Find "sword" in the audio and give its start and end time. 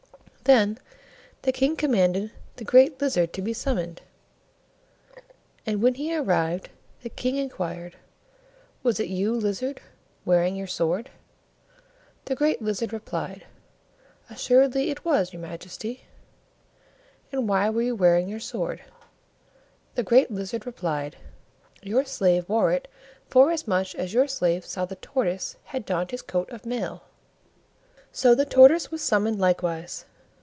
10.67-11.09, 18.41-18.81